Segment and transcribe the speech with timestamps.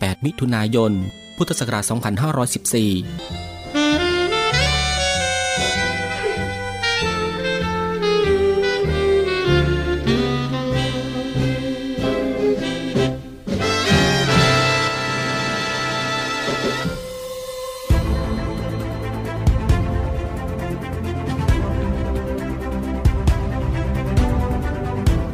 [0.00, 0.92] 8 มิถุนายน
[1.36, 3.42] พุทธศักราช 2514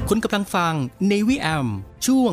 [0.09, 0.75] คุณกำลังฟัง
[1.11, 1.67] Navy AM
[2.07, 2.33] ช่วง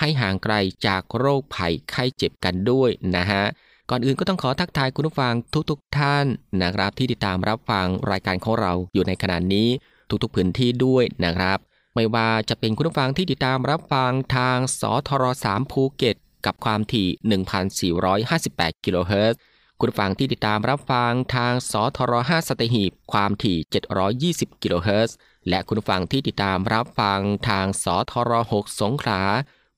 [0.00, 0.54] ให้ห่างไกล
[0.86, 3.44] จากโรคภัยไข้เจ็บกันด้วยนะฮะ
[3.90, 5.34] ก่อนอื่นก็ต้องขอทักทายคุณผู้ฟัง
[5.70, 6.26] ทุกๆทท่าน
[6.62, 9.68] นะครับที่ติดตามรับฟังรายการของเราอยู่ในขณะนี้
[10.22, 11.58] ทุกๆพื้นที่ด้วยนะครับ
[11.94, 17.08] ไม่ว่าจะเป็นคุณผู้ฟังที่ติดตามรับฟังทางสทร3ภูเก็ตกับความถี่
[18.16, 19.38] 1,458 กิโลเฮิรตซ์
[19.78, 23.58] คุณผู้ฟังที่ติดตามรับฟังทางสทร5สตหีบความถี่
[24.50, 25.16] 720 กิโลเฮิรตซ์
[25.48, 29.22] และคุณผู้ฟังที่ติดตามรับฟังทางสทร6สงขลา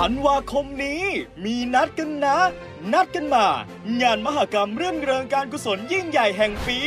[0.00, 1.04] ธันวาคมนี้
[1.44, 2.38] มีนัดกันนะ
[2.92, 3.46] นัดกันมา
[4.00, 6.78] งานมหกรรมเรื่องเริงการกุศลยิ่งใหญ่แห่งปี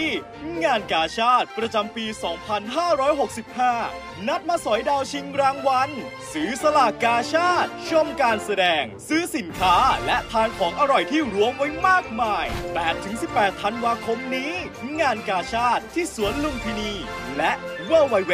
[0.63, 2.06] งานกาชาติประจำปี
[3.51, 5.89] 2565 นัดมาสอยดาวชิงรางวัล
[6.32, 9.75] ซื้อสลากกาชาติ ชมการแสดง ซื้อสินค้า
[10.06, 12.46] และทานของอร่อยที่รวมไว้มากมาย
[13.04, 14.51] 8-18 ธันวาคมนี้
[15.00, 16.92] งานกาชาติที่สวนลุมพินี
[17.38, 17.51] และ
[17.89, 18.34] www.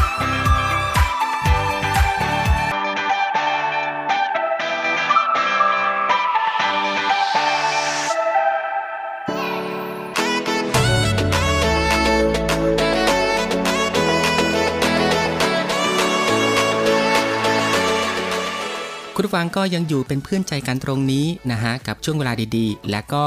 [19.23, 23.25] คุณฟังก็ยังอยู่เป็นเพื่อนใจกันตรงนี้นะฮะกับช่วงเวลาดีๆ และก็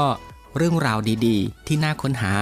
[0.57, 2.33] เรื่องราวดีๆ ที่น่าค้นหา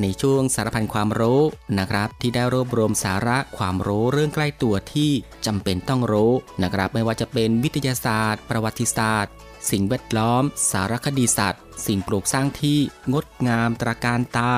[0.00, 1.42] ในช่วงสารพันความรู้
[1.78, 5.10] นะครับ ที่ได้รวบรวมสาระความรู้เรื่องใกล้ตัวที่
[5.46, 9.32] จำเป็นต้องรู้นะครับ ไม่ว่าจะเป็นวิทยาศาสตร์ ประวัติศาสตร์
[9.70, 12.78] สิ่งแวดล้อม สารคดีสัตว์ สิ่งปลูกสร้างที่
[13.12, 14.52] งดงามตระการตา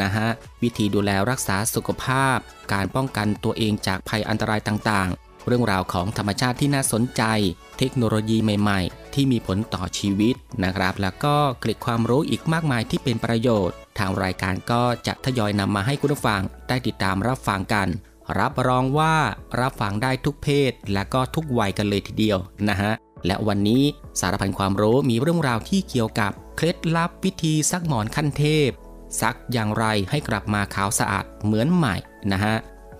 [0.00, 0.28] นะฮะ
[0.62, 2.36] วิธีดูแลรักษาสุขภาพ
[2.72, 7.22] การป้องกันตัวเองจากภัยอันตรายต่างๆ เรื่องราวของธรรมชาติที่น่าสนใจ
[7.78, 10.34] เทคโนโลยีใหม่ๆ ที่มีผลต่อชีวิต
[10.64, 17.88] นะครับ แล้วก็เกล็ดความรู้อีกมากมายที่เป็นประโยชน์ ทางรายการก็จะทยอยนำมาให้คุณผู้ฟังได้ติดตามรับฟังกัน
[18.38, 19.14] รับรองว่า
[19.60, 22.92] รับฟังได้ทุกเพศและก็ทุกวัยกันเลยทีเดียวนะฮะ
[23.26, 23.82] และวันนี้
[24.20, 28.70] สารพันความรู้มีเรื่องราวที่เกี่ยวกับ เคล็ดลับวิธีซักหมอนขั้นเทพ
[29.20, 31.94] ซักอย่างไรให้กลับมาขาวสะอาดเหมือนใหม่
[32.32, 32.56] นะฮะ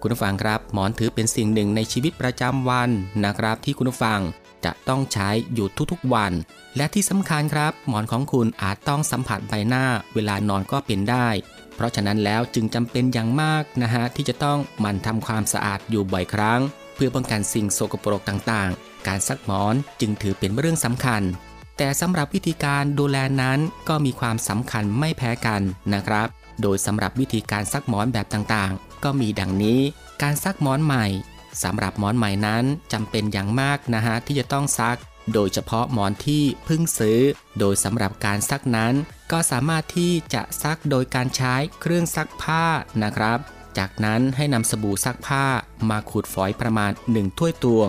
[0.06, 2.90] คุณผู้ฟังครับ หมอนถือเป็นสิ่งหนึ่งในชีวิตประจำวัน
[3.24, 4.20] นะครับ ที่คุณผู้ฟัง
[4.64, 6.32] จะต้องใช้อยู่ทุกๆวัน
[6.76, 9.84] และที่สำคัญครับ หมอนของคุณอาจต้องสัมผัสใบหน้า
[10.14, 11.28] เวลานอนก็เป็นได้
[11.74, 16.60] เพราะฉะนั้นแล้วจึงจำเป็นอย่างมากนะฮะที่จะต้องหมั่นทำความสะอาดอยู่บ่อยครั้ง
[16.94, 21.22] เพื่อป้องกันสิ่งโสกปรกต่างๆ การซักหมอนจึงถือเป็นเรื่องสำคัญ
[21.78, 23.58] แต่สำหรับวิธีการดูแลนั้น
[23.88, 25.62] ก็มีความสำคัญไม่แพ้กัน
[25.94, 26.28] นะครับ
[26.62, 29.80] โดยสำหรับวิธีการซักหมอนแบบต่างๆ ก็มีดังนี้
[30.22, 31.06] การซักหมอนใหม่
[31.62, 34.98] สำหรับหมอนใหม่นั้นจำเป็นอย่างมากนะฮะที่จะต้องซัก
[35.34, 37.20] โดยเฉพาะหมอนที่เพิ่งซื้อ
[37.58, 38.94] โดยสำหรับการซักนั้น
[39.32, 42.64] ก็สามารถที่จะซักโดยการใช้เครื่องซักผ้า
[43.02, 43.38] นะครับ
[43.78, 45.44] จากนั้นให้นำสบู่ซักผ้า
[45.90, 47.88] มาขูดฝอยประมาณ 1 ถ้วยตวง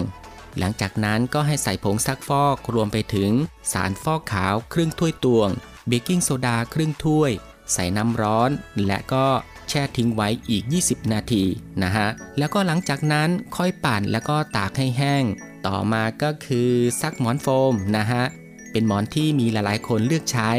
[0.58, 3.32] หลังจากนั้นก็ให้ใส่ผงซักฟอกรวมไปถึง
[3.74, 5.50] สารฟอกขาวครึ่งถ้วยตวง
[5.88, 7.32] เบกกิ้งโซดาครึ่งถ้วย
[7.74, 8.50] ใส่น้ำร้อน
[8.86, 9.28] และก็
[9.70, 11.44] แช่ทิ้งไว้อีก 20 นาที
[11.84, 12.08] นะฮะ
[12.38, 15.24] แล้วก็หลังจากนั้นค่อยปั่นแล้วก็ตากให้แห้ง
[15.68, 18.24] ต่อมาก็คือซักหมอนโฟมนะฮะ
[18.72, 20.52] เป็นหมอนที่มีหลายๆ คนเลือกใช้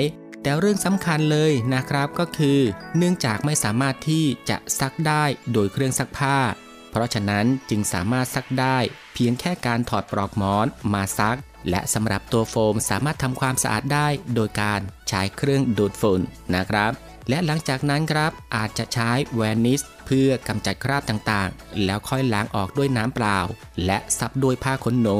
[0.42, 2.60] แต่เรื่องสำคัญเลยนะครับก็คือ
[2.96, 6.38] เนื่องจากไม่สามารถที่จะซักได้โดยเครื่องซักผ้า
[6.90, 8.78] เพราะฉะนั้นจึงสามารถซักได้
[9.14, 11.38] เพียงแค่การถอดปลอกหมอนมาซัก
[11.70, 16.20] และสำหรับตัวโฟมสามารถทำความสะอาดได้โดยการใช้เครื่องดูดฝุ่น
[16.54, 16.92] นะครับ
[17.28, 23.38] และหลังจากนั้นครับอาจจะใช้แวนิสเพื่อกำจัดคราบต่างๆ แล้วค่อยล้างออกด้วยน้ำเปล่า
[23.86, 25.18] และซับด้วยผ้าขนหนู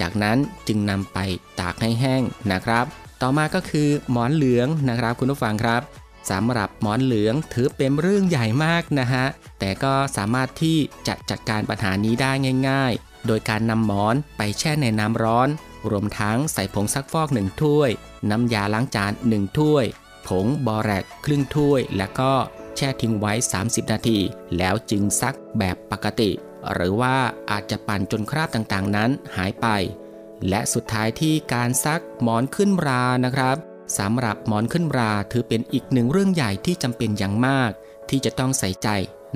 [0.00, 1.18] จากนั้นจึงนำไป
[1.60, 2.22] ตากให้แห้ง
[2.52, 2.84] นะครับ
[3.20, 5.82] ต่อมาก็คือหมอนเหลืองนะครับคุณผู้ฟังครับ
[6.30, 9.26] สำหรับหมอนเหลืองถือเป็นเรื่องใหญ่มากนะฮะ
[9.58, 12.32] แต่ก็สามารถที่จะจัดการปัญหานี้ได้
[12.68, 15.48] ง่าย ๆ โดยการนำหมอนไปแช่ในน้ำร้อน
[15.90, 17.90] รวมทั้งใส่ผงซักฟอก 1 ถ้วย
[18.30, 19.84] น้ำยาล้างจาน 1 ถ้วย
[20.28, 22.32] ผงบอแรกครึ่งถ้วย แล้วก็
[22.76, 24.18] แช่ทิ้งไว้ 30 นาที
[24.56, 26.30] แล้วจึงซักแบบปกติ
[26.72, 27.16] หรือว่า
[27.50, 29.66] อาจจะปั่นจนคราบต่างๆ นั้นหายไป
[30.48, 33.56] และสุดท้ายที่การซักหมอนขึ้นรานะครับ
[33.98, 37.70] สำหรับหมอนขึ้นราถือเป็นอีกหนึ่งเรื่องใหญ่ที่จำเป็นอย่างมาก
[38.10, 38.88] ที่จะต้องใส่ใจ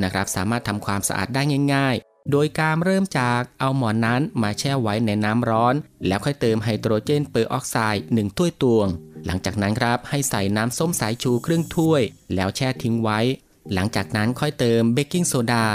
[0.03, 1.43] นะครับ สามารถทำความสะอาดได้
[1.75, 5.75] ง่าย ๆ โดยการเริ่มจากเอาหมอนนั้นมาแช่ไว้ในน้ำร้อน
[6.07, 8.89] แล้วค่อยเติมไฮโดรเจนเปอร์ออกไซด์1ถ้วยตวง
[9.27, 12.03] หลังจากนั้นครับให้ใส่น้ำส้มสายชูครึ่งถ้วย
[12.35, 13.21] แล้วแช่ทิ้งไว้
[13.75, 15.67] หลังจากนั้นค่อยเติมเบกกิ้งโซดา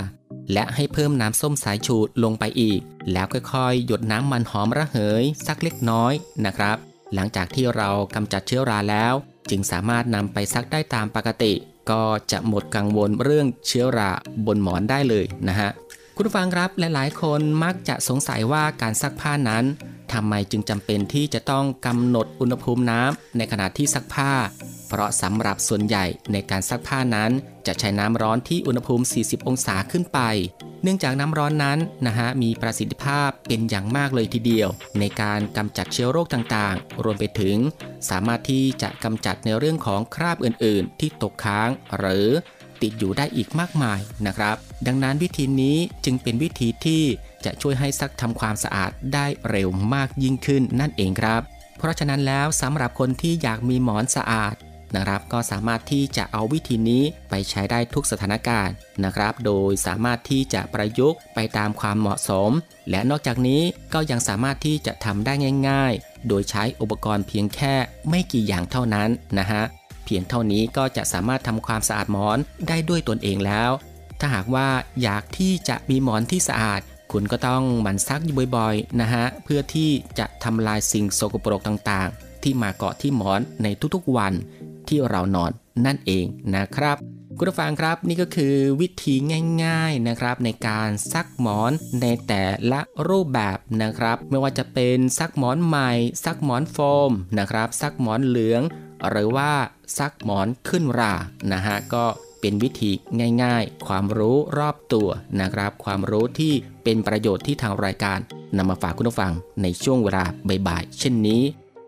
[0.54, 2.80] และให้เพิ่มน้ำส้มสายชูลงไปอีก
[3.12, 6.14] แล้วค่อยๆ หยดน้ำมันหอมระเหย สักเล็กน้อย
[6.46, 6.78] นะครับ
[7.14, 9.14] หลังจากที่เรากำจัดเชื้อราแล้ว
[9.50, 11.54] จึงสามารถนำไปซักได้ตามปกติ
[11.90, 14.12] ก็จะหมดกังวลเรื่องเชื้อรา
[14.46, 15.70] บนหมอนได้เลยนะฮะ
[16.18, 19.66] คุณฟังครับหลายๆ คนมักจะสงสัยว่าการซักผ้านั้น
[20.14, 24.32] ทำไมจึงจำเป็นที่จะต้องกำหนดอุณหภูมิน้ำในขณะที่ซักผ้า
[24.88, 27.32] เพราะสำหรับส่วนใหญ่ในการซักผ้านั้น
[27.68, 30.20] จะใช้น้ำร้อนที่อุณหภูมิ 40 องศาขึ้นไป
[30.84, 37.58] เนื่องจากน้ำร้อนนั้นนะฮะมีประสิทธิภาพเป็นอย่างมากเลยทีเดียว ในการกำจัดเชื้อโรคต่างๆ รวมไปถึง
[38.10, 42.28] สามารถที่จะกำจัดในเรื่องของคราบอื่นๆ ที่ตกค้าง หรือ
[42.82, 47.04] ติดอยู่ได้อีกมากมายนะครับ ดังนั้นวิธีนี้จึงเป็นวิธีที่
[47.46, 51.42] จะช่วยให้ซักทำความสะอาดได้เร็วมากยิ่งขึ้นนั่นเองครับ
[51.78, 54.56] เพราะฉะนั้นแล้วสำหรับคนที่อยากมีหมอนสะอาด
[54.96, 58.74] นะครับ ก็สามารถที่จะเอาวิธีนี้ไปใช้ได้ทุกสถานการณ์
[59.04, 62.52] นะครับ โดยสามารถที่จะประยุกต์ไปตามความเหมาะสม
[62.90, 63.62] และนอกจากนี้
[63.94, 65.34] ก็ยังสามารถที่จะทำได้
[65.70, 67.74] ง่าย ๆ โดยใช้อุปกรณ์เพียงแค่
[68.10, 69.10] ไม่กี่อย่างเท่านั้น
[69.40, 69.64] นะฮะ
[70.06, 72.38] เพียงเท่านี้ก็จะสามารถทำความสะอาดหมอน
[72.68, 73.72] ได้ด้วยตนเองแล้ว
[74.26, 74.70] ถ้าหากว่า
[75.04, 79.90] อยากที่จะมีหมอนที่สะอาด คุณก็ต้องหมั่นซักอยู่บ่อยๆนะฮะเพื่อที่
[80.20, 84.34] จะทำลายสิ่งโสกปรกต่างๆ ที่มาเกาะที่หมอนในทุกๆวัน
[84.88, 85.52] ที่เรานอน
[85.86, 86.26] นั่นเอง
[86.56, 86.98] นะครับ
[87.38, 89.16] คุณผู้ฟังครับนี่ก็คือวิธี
[89.64, 95.92] ง่าย ๆนะครับ ในการซักหมอนในแต่ละรูปแบบนะครับ ไม่ว่าจะเป็นซักหมอนใหม่
[96.26, 96.78] ซักหมอนโฟ
[97.10, 98.62] มนะครับ ซักหมอนเหลือง
[99.10, 99.52] หรือว่า
[99.98, 101.14] ซักหมอนขึ้นรา
[101.54, 102.06] นะฮะก็
[102.44, 102.92] เป็นวิธี
[103.44, 105.10] ง่าย ๆ ความรู้รอบตัว
[105.42, 108.20] นะครับ ความรู้ที่เป็นประโยชน์ที่ทางรายการ
[108.58, 110.24] นำมาฝากคุณผู้ฟังในช่วงเวลา
[110.68, 111.44] บ่ายๆเช่นนี้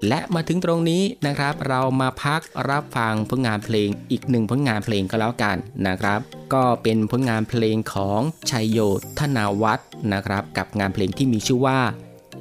[0.08, 5.58] และมาถึงตรงนี้นะครับ เรามาพักรับฟังผลงานเพลงอีกหนึ่งผลงานเพลงก็แล้วกัน
[5.88, 6.20] นะครับ
[6.54, 8.80] ก็เป็นผลงานเพลงของชัยโย
[9.20, 11.80] ธนาวัฒน์นะครับ กับงานเพลงที่มีชื่อว่า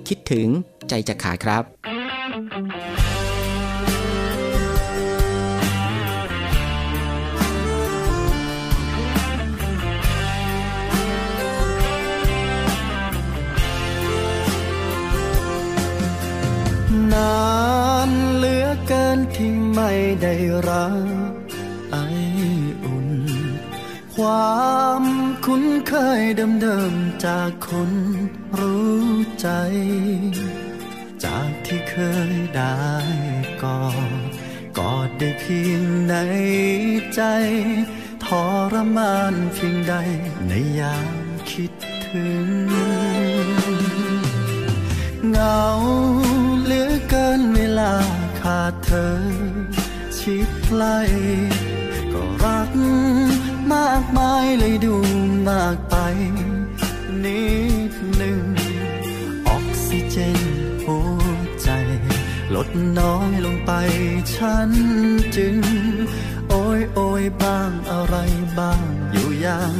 [0.08, 0.48] คิดถึง
[0.88, 1.62] ใจจะขาดครับ
[3.02, 3.03] น
[20.14, 20.36] ไม่ได้
[20.68, 20.88] รั
[21.32, 21.34] ก
[21.90, 21.96] ไอ
[22.84, 23.08] อุ่น
[24.14, 24.64] ควา
[25.00, 25.02] ม
[25.44, 26.22] คุ้นเคย
[26.60, 27.90] เดิมๆจากคน
[28.58, 29.04] รู้
[29.40, 29.48] ใจ
[31.24, 31.96] จากที่เค
[32.30, 32.84] ยได้
[33.62, 33.86] กอ
[34.18, 34.20] ด
[34.78, 36.14] กอดได้เพียงใน
[37.14, 37.22] ใจ
[38.24, 38.26] ท
[38.72, 39.94] รมานเพียงใด
[40.48, 41.16] ในยาม
[41.50, 41.72] คิด
[42.06, 42.48] ถึง
[45.28, 45.64] เหงา
[46.64, 47.92] เหลือเกินเวลา
[48.40, 49.43] ขาดเธอ
[50.68, 50.98] ใกล้
[52.12, 52.70] ก็รัก
[53.72, 54.94] มากมายเลยดู
[55.48, 55.96] มากไป
[57.24, 57.44] นิ
[57.90, 58.42] ดหนึ่ง
[59.48, 60.40] ออกซิเจน
[60.84, 61.20] หัว
[61.62, 61.68] ใจ
[62.54, 62.68] ลด
[62.98, 63.72] น้อยลงไป
[64.34, 64.70] ฉัน
[65.36, 65.58] จึง
[66.48, 68.16] โอ้ยโอยบ้างอะไร
[68.58, 69.74] บ้างอยู่อย่าง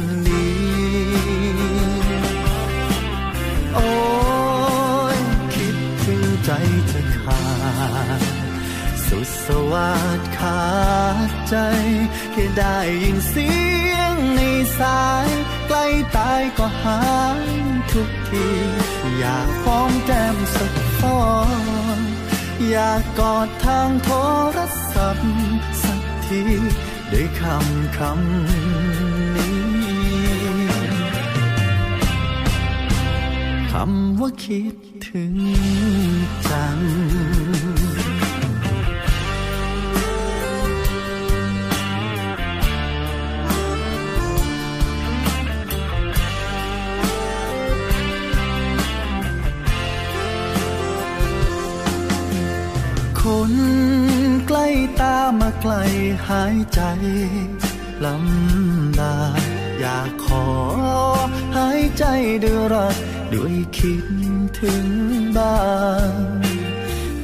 [9.47, 10.65] สวัสดขา
[11.27, 11.55] ดใจ
[12.31, 13.49] แค่ได้ยินเสี
[13.93, 14.41] ยงใน
[14.79, 15.27] สาย
[15.67, 15.85] ใกล้
[16.17, 17.01] ตายก็หา
[17.41, 17.45] ย
[17.91, 18.47] ทุกที
[19.19, 21.21] อยากหอมแก้มสักฟอ
[21.95, 21.99] ง
[22.69, 24.11] อยากกอดทางโท
[24.57, 24.59] ร
[24.93, 25.29] ศัพท์
[25.83, 26.41] สักที
[27.11, 29.57] ด้วยคำคำนี้
[33.71, 34.75] คำว่าคิด
[35.07, 35.35] ถึง
[36.49, 36.79] จัง
[53.25, 53.53] คน
[54.47, 54.67] ใกล้
[55.01, 55.73] ตามาไกล
[56.29, 56.81] หายใจ
[58.05, 59.15] ลำดา
[59.79, 60.47] อยากขอ
[61.57, 62.05] หายใจ
[62.43, 62.95] ด้วยรัก
[63.33, 64.05] ด้วยคิด
[64.59, 64.87] ถึง
[65.37, 65.59] บ้า
[66.11, 66.15] ง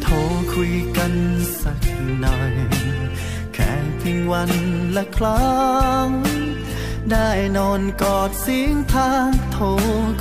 [0.02, 0.14] โทร
[0.54, 1.14] คุยกัน
[1.62, 1.80] สัก
[2.20, 2.54] หน่อย
[3.54, 4.52] แค่เพียงวัน
[4.98, 6.08] ละครั้ง
[7.12, 9.66] ได้นอนกอดเสียงทางโทร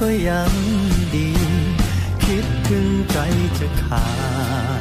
[0.00, 0.52] ก็ยัง
[1.14, 1.30] ดี
[2.24, 3.18] คิดถึงใจ
[3.58, 4.06] จะขา
[4.78, 4.79] ด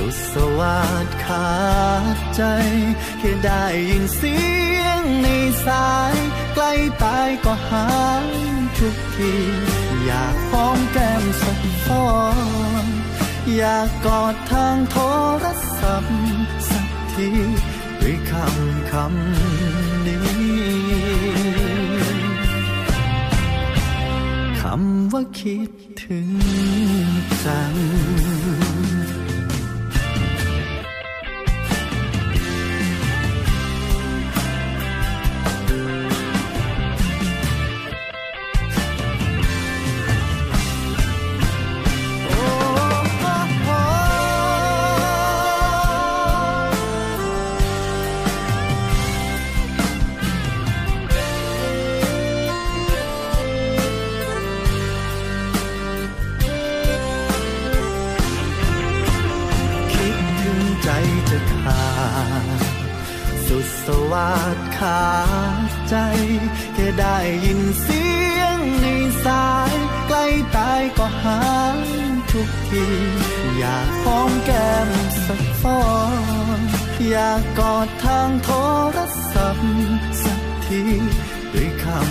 [0.00, 1.50] สุดสวัสดขา
[2.14, 2.42] ดใจ
[3.18, 4.36] แค่ได้ยินเสี
[4.80, 5.28] ยงใน
[5.66, 6.14] สาย
[6.54, 7.90] ใกล้ตายก็หา
[8.26, 8.28] ย
[8.78, 9.34] ทุกที
[10.04, 12.08] อยากหอมแก้มสักฟอ
[12.82, 12.84] ง
[13.56, 14.98] อยากกอดทางโท
[15.44, 15.46] ร
[15.78, 16.18] ศัพท์
[16.70, 17.28] สักที
[18.00, 20.20] ด้วยคำคำนี้
[24.60, 25.70] คำว่าคิด
[26.02, 26.28] ถึง
[27.44, 27.74] จัง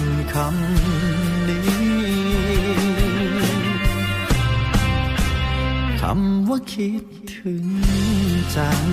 [0.06, 1.64] ำคำนี้
[6.02, 7.04] คำว่าคิด
[7.36, 7.66] ถึง
[8.56, 8.84] จัง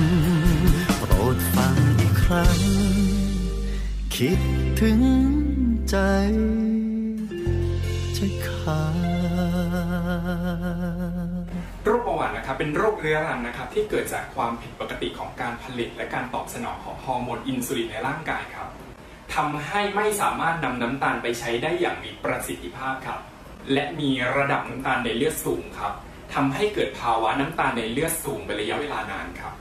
[0.99, 2.59] โปรดฟังอีกครั้ง
[4.16, 4.40] คิด
[4.81, 5.01] ถึง
[5.90, 5.96] ใจ
[8.16, 8.83] จะขา
[11.44, 18.68] ดโรคเบาหวานนะครับเป็นโรคเรื้อรังนะครับที่เกิดจากความผิดปกติของการผลิตและการตอบสนองของฮอร์โมนอินซูลินในร่างกายครับ
[19.37, 23.20] ทำให้ไม่สามารถนำน้ำตาลไปใช้ได้อย่างมีประสิทธิภาพครับ
[23.72, 25.92] และมีระดับน้ำตาลในเลือดสูงครับ
[26.35, 29.53] ทำให้เกิดภาวะน้ำตาลในเลือดสูงเป็นระยะเวลานานครับ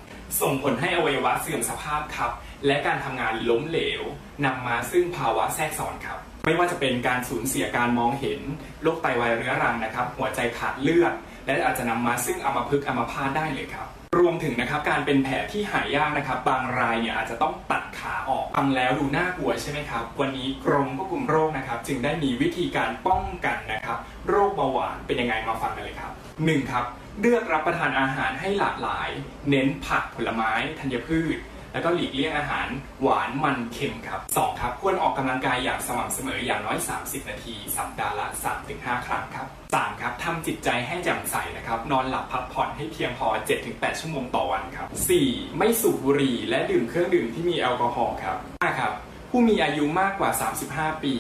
[0.42, 2.32] ส่งผลให้อวัยวะเสื่อมสภาพครับ
[2.66, 4.02] และการทำงานล้มเหลว
[4.46, 8.40] นำมาซึ่งภาวะแทรกซ้อนครับ ไม่ว่าจะเป็นการสูญเสียการมองเห็น
[8.82, 11.14] โรคไตวายเรื้อรังนะครับ หัวใจขาดเลือด
[11.46, 23.98] และอาจจะนำมาซึ่งอัมพฤกษ์อัมพาตได้เลยครับ รวมถึงนะครับการเป็นแผลที่หายากนะครับ บางรายเนี่ยอาจจะต้องตัดขาออกฟังแล้วดูน่ากลัวใช่ไหมครับ วันนี้กรมควบคุมโรคนะครับ จึงได้มีวิธีการป้องกันนะครับ
[24.30, 26.12] โรคเบาหวานเป็นยังไงมาฟังกันเลยครับ
[26.46, 26.86] หนึ่งครับ
[27.22, 29.10] เลือกรับประทานอาหารให้หลากหลาย
[29.50, 31.38] เน้นผักผลไม้ธัญพืช
[31.76, 32.68] แล้วก็หลีกเลี่ยงอาหาร
[33.02, 38.28] หวานมันเค็มครับ 2 ครับควรออกกำลังกายอย่างสม่ำเสมออย่างน้อย 30 นาที สัปดาห์ละ
[38.68, 43.28] 3-5 ครั้งครับ 3 ครับทำจิตใจให้แจ่มใสนะครับ นอนหลับพักผ่อนให้เพียงพอ
[43.64, 44.88] 7-8 ชั่วโมงต่อวันครับ
[45.24, 45.58] 4.
[45.58, 48.92] ไม่สูบบุหรี่และดื่มเครื่องดื่มที่มีแอลกอฮอล์ครับ 5 ครับ
[49.30, 50.30] ผู้มีอายุมากกว่า
[50.68, 51.14] 35 ปี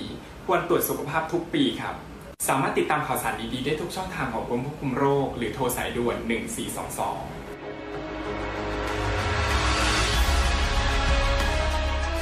[0.46, 1.96] ควรตรวจสุขภาพทุกปีครับ
[2.48, 7.45] สามารถติดตามข่าวสารดีๆ ได้ทุกช่องทางของกรมควบคุมโรค หรือโทรสายด่วน 1422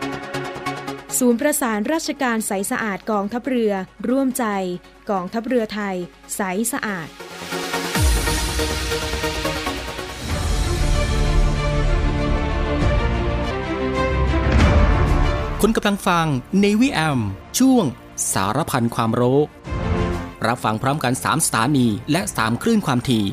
[1.23, 3.73] ศูนย์ประสานราชการใสสะอาดกองทัพเรือ
[4.09, 4.45] ร่วมใจ
[5.09, 5.95] กองทัพเรือไทย
[6.35, 6.41] ใส
[6.73, 7.07] สะอาด
[15.61, 16.25] คุณกำลังฟัง
[16.61, 17.19] Navy AM
[17.59, 17.85] ช่วง
[18.33, 19.39] สารพันความรู้
[20.47, 23.25] รับฟังพร้อมกัน 3 สถานีและ 3 คลื่นความถี่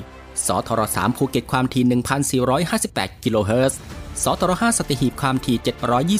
[0.47, 3.79] สทร3ภูเก็ตความถี่ 1,458 กิโลเฮิรตซ์
[4.23, 5.57] สทร5สัตหีบความถี่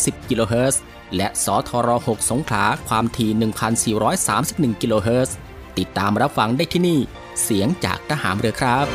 [0.03, 0.83] 720 กิโลเฮิรตซ์
[1.17, 5.37] และสทร6สงขลาความถี่ 1,431 กิโลเฮิรตซ์
[5.79, 6.99] ติดตามรับฟังได้ที่นี่
[7.43, 8.87] เสียงจากทหารเรือครับ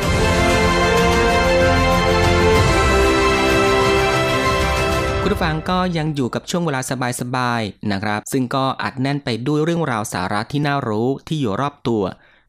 [5.21, 6.81] คุณผู้ฟังก็ยังอยู่กับช่วงเวลา
[7.21, 12.03] สบายๆนะครับ ซึ่งก็อัดแน่นไปด้วยเรื่องราวสาระที่น่ารู้ที่อยู่รอบตัว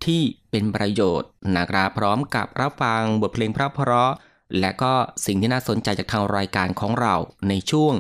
[0.05, 3.59] ที่เป็นประโยชน์นะครับพร้อมกับรับฟังบทเพลงเพ
[3.91, 4.13] ราะ
[4.61, 4.93] และก็
[5.27, 7.15] สิ่งที่น่าสนใจจากทางรายการของเรา
[7.49, 7.95] ในช่วง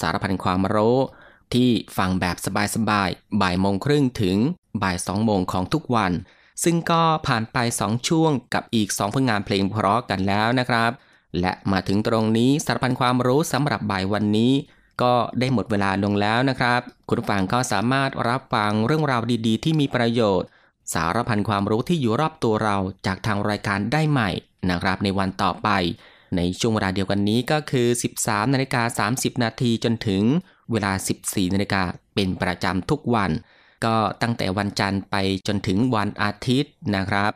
[0.06, 0.98] ารพันความรู้
[1.54, 2.36] ที่ฟังแบบ
[2.74, 4.36] สบายๆ บ่ายโมงครึ่งถึง
[4.82, 6.12] บ่ายสองโมงของทุกวัน
[6.64, 10.90] ซึ่งก็ผ่านไป 2 ช่วงกับอีก 2 ผลงานเพลงเพราะกันแล้วนะครับ
[11.40, 14.52] และมาถึงตรงนี้สารพันความรู้สำหรับบ่ายวันนี้
[15.02, 20.48] ก็ได้หมดเวลาลงแล้วนะครับ คุณฟังก็สามารถรับฟังเรื่องราวดีๆ ที่มีประโยชน์
[20.94, 24.30] สารพันความรู้ที่อยู่รอบตัวเราจากทางรายการได้ใหม่
[24.70, 25.68] นะครับในวันต่อไป
[26.36, 27.86] ในช่วงเวลาเดียวกันนี้ก็คือ
[28.20, 30.22] 13นาฬิกา30 นาทีจนถึง
[30.72, 31.82] เวลา 14นาฬิกา
[32.14, 33.30] เป็นประจำทุกวัน
[33.84, 37.32] ก็ตั้งแต่วันจันทร์ไปจนถึงวันอาทิตย์นะครับ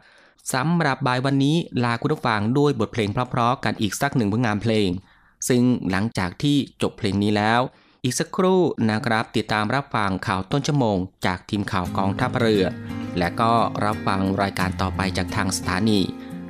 [0.52, 4.88] สำหรับบ่ายวันนี้ลาคุณผู้ฟังด้วยบทเพลงเพราะๆกันอีกสักหนึ่งผลงานเพลง
[5.48, 7.60] ซึ่งหลังจากที่จบเพลงนี้แล้ว
[8.04, 12.64] อีกสักครู่นะครับติดตามรับฟังข่าวต้นชั่วโมง จากทีมข่าวกองทัพเรือ
[13.18, 13.52] และก็
[13.84, 16.00] รับฟังรายการต่อไปจากทางสถานี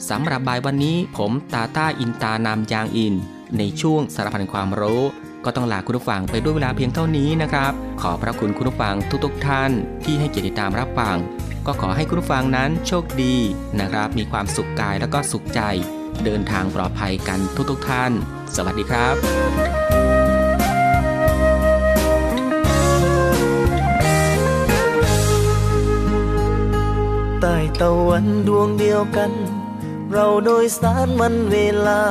[0.09, 3.15] สำหรับบ่ายวันนี้ผมตาต้าอินตานามยางอิน
[3.59, 5.03] ในช่วงสารพันความรู้
[5.45, 9.71] ก็ต้องลาคุณผู้ฟังไปด้วยเวลาเพียงเท่านี้นะครับ ขอพระคุณคุณผู้ฟังทุกๆทท่าน
[10.05, 11.17] ที่ให้เกียรติตามรับฟัง
[11.67, 13.35] ก็ขอให้คุณผู้ฟังนั้นโชคดี
[13.81, 15.61] นะครับ มีความสุขกายแล้วก็สุขใจ
[16.25, 17.39] เดินทางปลอดภัยกัน
[17.71, 18.13] ทุกๆทท่าน
[18.57, 19.17] สวัสดีครับ
[27.41, 29.33] ใต้ตะวันดวงเดียวกัน
[30.15, 32.03] เราโดยสารมันเวลา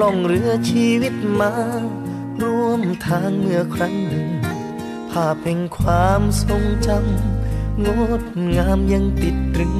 [0.00, 1.52] ล่องเรือชีวิตมา
[2.42, 4.28] ร่วมทางเมื่อครั้งหนึ่ง
[5.10, 7.88] ภาพแห่งความทรงจำง
[8.20, 8.22] ด
[8.56, 9.76] งามยังติดตรึง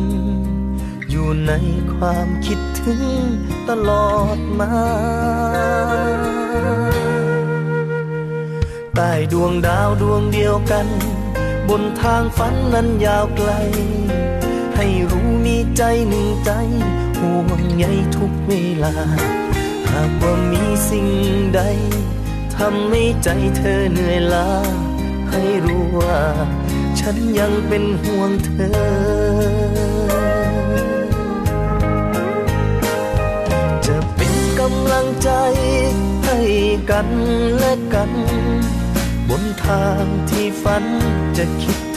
[1.11, 1.53] อยู่ใน
[1.94, 3.03] ความคิดถึง
[3.68, 4.73] ตลอดมา
[8.94, 10.87] ใต้ดวงดาวดวงเดียวกัน
[11.68, 13.51] บนทางฝันนั้นยาวไกล
[14.83, 16.51] ให้รู้มีใจหนึ่งใจ
[17.21, 18.53] ห่วงใยทุกเว
[18.85, 18.95] ลา
[19.90, 21.09] หากว่ามีสิ่ง
[21.55, 21.61] ใด
[22.57, 24.51] ทำให้ใจเธอเหนื่อยล้า
[25.31, 26.19] ให้รู้ว่า
[27.01, 28.79] ฉันยังเป็นห่วงเธอ
[33.87, 35.31] จะเป็นกำลังใจ
[36.25, 36.38] ให้
[36.90, 37.09] กัน
[37.59, 38.11] และกัน
[39.29, 40.85] บนทางที่ฝัน
[41.38, 41.89] จะคิด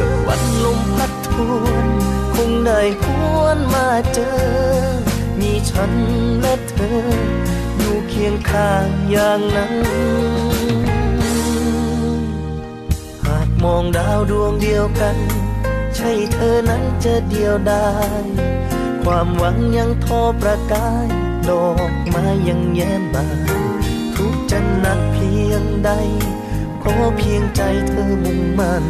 [0.00, 1.28] สวรรค์ลมพัดท
[1.62, 1.86] วน
[2.34, 3.04] คงได้ห
[3.40, 4.32] วนมาเจอ
[5.40, 5.92] มีฉัน
[6.40, 7.00] และเธอ
[7.78, 9.74] อยู่เคียงข้างอย่างนั้น
[13.26, 15.16] หากมองดาวดวงเดียวกัน
[15.96, 17.88] ใช่เธอนั้นจะเดียวดา
[18.22, 18.24] ย
[19.02, 21.06] ความหวังยังทอประกาย
[21.48, 23.48] ดอกไม้ยังแย้มบาน
[24.14, 25.90] ทุกจะหนักเพียงใด
[26.82, 28.84] ขอเพียงใจเธอมุ่งมั่น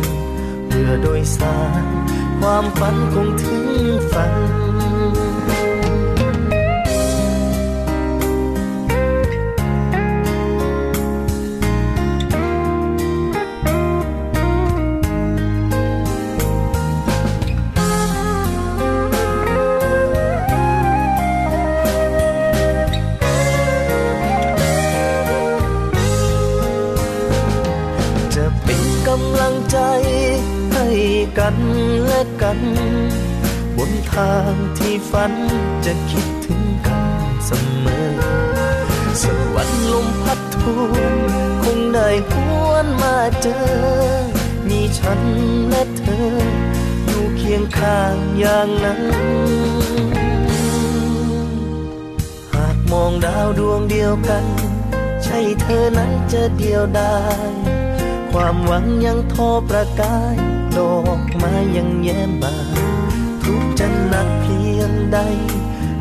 [0.80, 1.84] เพื่อโดยสาร
[2.40, 3.64] ความฝันคงถึง
[4.12, 4.32] ฝัน
[32.50, 32.70] กัน
[33.76, 35.32] บนทางที่ฝัน
[35.84, 37.04] จะคิดถึงกัน
[37.46, 37.50] เส
[37.84, 38.10] มอ
[39.22, 40.56] สวรรค์ลมพัดท
[40.90, 41.14] วน
[41.62, 42.32] คงได้ห
[42.68, 43.62] วนมาเจอ
[44.68, 45.20] มีฉัน
[45.68, 46.30] และเธอ
[47.06, 49.00] อยู่เคียงข้างอย่างนั้น
[52.54, 54.44] หากมองดาวดวงเดียวกัน
[55.24, 57.16] ใช่เธอนั้นจะเดียวดา
[57.48, 57.52] ย
[58.30, 62.78] ความหวังยังทอประกาย ดอกไม้ยังแย้มบาน
[63.42, 65.18] ทุกจะหนักเพียงใด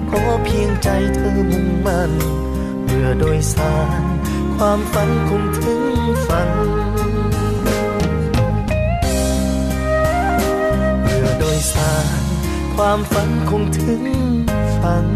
[0.10, 2.14] ขอเพียงใจเธอมุ่งมั่น
[2.84, 4.04] เพื่อโดยสาร
[4.56, 5.84] ความฝันคงถึง
[6.28, 6.52] ฝัน
[11.04, 12.22] เพื่อโดยสาร
[12.76, 14.04] ความฝันคงถึง
[14.80, 15.08] ฝัน